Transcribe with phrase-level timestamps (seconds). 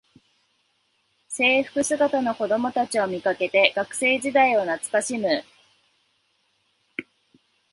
[1.29, 5.43] 制服姿の子どもたちを見かけて学生時代を懐かしむ